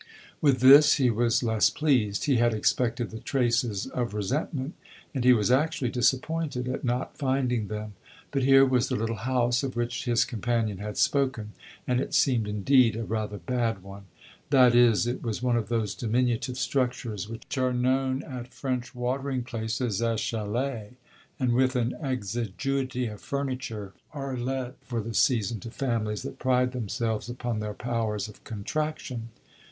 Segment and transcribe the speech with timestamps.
[0.41, 4.73] With this he was less pleased; he had expected the traces of resentment,
[5.13, 7.93] and he was actually disappointed at not finding them.
[8.31, 11.51] But here was the little house of which his companion had spoken,
[11.85, 14.05] and it seemed, indeed, a rather bad one.
[14.49, 19.43] That is, it was one of those diminutive structures which are known at French watering
[19.43, 20.95] places as "chalets,"
[21.39, 26.71] and, with an exiguity of furniture, are let for the season to families that pride
[26.71, 29.29] themselves upon their powers of contraction.